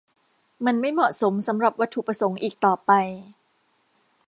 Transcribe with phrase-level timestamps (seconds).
[0.65, 2.91] มันไม่เหมาะสมสำหรับวัตถุประสงค์อีกต่อไป